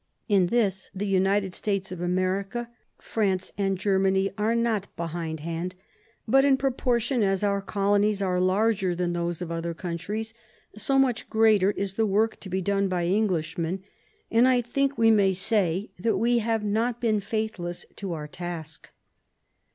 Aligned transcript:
In 0.27 0.47
this 0.47 0.89
the 0.95 1.05
United 1.05 1.53
States 1.53 1.91
of 1.91 2.01
America, 2.01 2.71
France 2.97 3.51
and 3.55 3.77
Germany 3.77 4.31
are 4.35 4.55
not 4.55 4.87
behindhand, 4.97 5.75
but 6.27 6.43
in 6.43 6.57
proportion 6.57 7.21
as 7.21 7.43
our 7.43 7.61
Colonies 7.61 8.19
are 8.19 8.41
larger 8.41 8.95
than 8.95 9.13
those 9.13 9.43
of 9.43 9.51
other 9.51 9.75
countries, 9.75 10.33
so 10.75 10.97
much 10.97 11.29
greater 11.29 11.69
is 11.69 11.93
the 11.93 12.07
work 12.07 12.39
to 12.39 12.49
be 12.49 12.63
done 12.63 12.87
by 12.87 13.05
Englishmen, 13.05 13.83
and 14.31 14.47
I 14.47 14.61
think 14.61 14.97
we 14.97 15.11
may 15.11 15.33
say 15.33 15.91
that 15.99 16.17
we 16.17 16.39
have 16.39 16.63
not 16.63 16.99
been 16.99 17.19
faithless 17.19 17.85
to 17.97 18.13
our 18.13 18.27
task. 18.27 18.89